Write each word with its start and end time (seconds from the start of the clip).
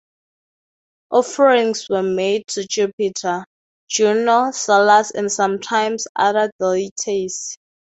Offerings 1.11 1.87
were 1.87 2.01
made 2.01 2.47
to 2.47 2.65
Jupiter, 2.67 3.45
Juno, 3.87 4.49
Salus, 4.49 5.11
and 5.11 5.31
sometimes 5.31 6.07
other 6.15 6.49
deities. 6.59 7.55